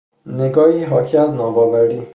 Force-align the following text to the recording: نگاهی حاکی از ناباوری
نگاهی 0.25 0.83
حاکی 0.83 1.17
از 1.17 1.33
ناباوری 1.33 2.07